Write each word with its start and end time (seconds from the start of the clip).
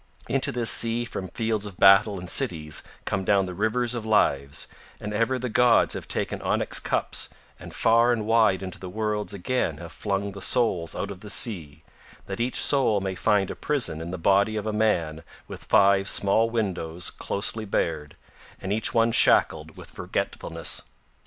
Into 0.27 0.51
this 0.51 0.71
sea 0.71 1.05
from 1.05 1.27
fields 1.27 1.67
of 1.67 1.77
battle 1.77 2.17
and 2.17 2.27
cities 2.27 2.81
come 3.05 3.23
down 3.23 3.45
the 3.45 3.53
rivers 3.53 3.93
of 3.93 4.03
lives, 4.03 4.67
and 4.99 5.13
ever 5.13 5.37
the 5.37 5.47
gods 5.47 5.93
have 5.93 6.07
taken 6.07 6.41
onyx 6.41 6.79
cups 6.79 7.29
and 7.59 7.71
far 7.71 8.11
and 8.11 8.25
wide 8.25 8.63
into 8.63 8.79
the 8.79 8.89
worlds 8.89 9.31
again 9.31 9.77
have 9.77 9.91
flung 9.91 10.31
the 10.31 10.41
souls 10.41 10.95
out 10.95 11.11
of 11.11 11.19
the 11.19 11.29
sea, 11.29 11.83
that 12.25 12.39
each 12.39 12.55
soul 12.59 12.99
may 12.99 13.13
find 13.13 13.51
a 13.51 13.55
prison 13.55 14.01
in 14.01 14.09
the 14.09 14.17
body 14.17 14.55
of 14.55 14.65
a 14.65 14.73
man 14.73 15.21
with 15.47 15.65
five 15.65 16.07
small 16.09 16.49
windows 16.49 17.11
closely 17.11 17.63
barred, 17.65 18.15
and 18.59 18.73
each 18.73 18.95
one 18.95 19.11
shackled 19.11 19.77
with 19.77 19.91
forgetfulness. 19.91 20.81